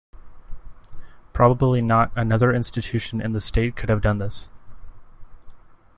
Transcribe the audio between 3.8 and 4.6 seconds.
have done this.